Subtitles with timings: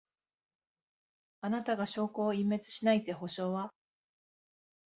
[1.41, 3.71] あなたが証拠を隠滅しないって保証は？